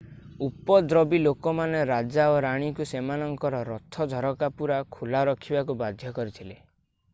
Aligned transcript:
ଉପଦ୍ରବୀ 0.43 1.19
ଲୋକମାନେ 1.25 1.81
ରାଜା 1.89 2.25
ଓ 2.37 2.39
ରାଣୀଙ୍କୁ 2.47 2.87
ସେମାନଙ୍କର 2.93 3.61
ରଥ 3.71 4.09
ଝରକା 4.15 4.51
ପୂରା 4.63 4.81
ଖୋଲା 4.99 5.25
ରଖିବାକୁ 5.33 5.81
ବାଧ୍ୟ 5.85 6.15
କରିଥିଲେ 6.19 6.61